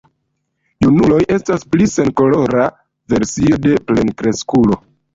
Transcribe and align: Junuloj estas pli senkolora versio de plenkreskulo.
Junuloj 0.85 1.19
estas 1.35 1.67
pli 1.75 1.87
senkolora 1.93 2.67
versio 3.17 3.63
de 3.71 3.79
plenkreskulo. 3.93 4.85